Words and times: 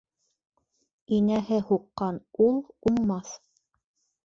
Инәһе 1.17 1.59
һуҡҡан 1.69 2.19
ул 2.49 2.59
уңмаҫ. 2.95 3.37